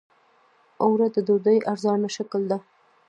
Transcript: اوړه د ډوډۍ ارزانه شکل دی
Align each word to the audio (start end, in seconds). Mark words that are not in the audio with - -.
اوړه 0.83 1.07
د 1.15 1.17
ډوډۍ 1.27 1.57
ارزانه 1.71 2.09
شکل 2.15 2.41
دی 2.51 2.59